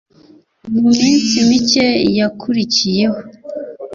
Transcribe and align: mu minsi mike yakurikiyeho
mu 0.79 0.89
minsi 0.99 1.35
mike 1.49 1.85
yakurikiyeho 2.17 3.19